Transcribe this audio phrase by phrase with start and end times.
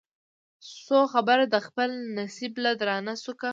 [0.85, 3.49] سو خبر د خپل نصیب له درانه سوکه